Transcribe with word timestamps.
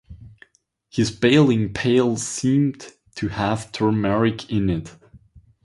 His 0.89 1.11
bailing 1.11 1.73
pail 1.73 2.17
seemed 2.17 2.91
to 3.17 3.27
have 3.27 3.71
turmeric 3.71 4.49
in 4.49 4.67
it. 4.67 4.95